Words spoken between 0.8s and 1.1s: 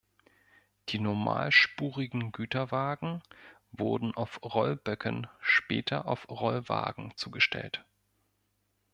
Die